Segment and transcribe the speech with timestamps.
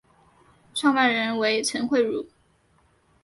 [0.73, 2.25] 创办人为陈惠如。